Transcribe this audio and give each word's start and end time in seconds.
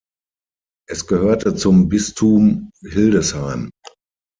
Es 0.89 1.05
gehörte 1.05 1.53
zum 1.55 1.87
Bistum 1.87 2.71
Hildesheim. 2.83 3.69